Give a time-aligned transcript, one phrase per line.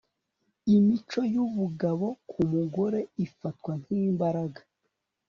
[0.75, 4.61] Imico yubugabo kumugore ifatwa nkimbaraga